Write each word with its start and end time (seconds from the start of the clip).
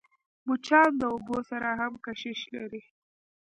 مچان 0.47 0.89
د 0.99 1.03
اوبو 1.13 1.37
سره 1.49 1.67
هم 1.79 1.93
کشش 2.05 2.39
لري 2.55 2.81